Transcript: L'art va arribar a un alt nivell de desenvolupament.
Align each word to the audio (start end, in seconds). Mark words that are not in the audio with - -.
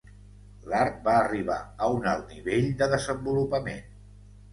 L'art 0.69 0.95
va 1.07 1.17
arribar 1.25 1.57
a 1.87 1.89
un 1.97 2.07
alt 2.13 2.31
nivell 2.37 2.65
de 2.79 2.87
desenvolupament. 2.95 3.93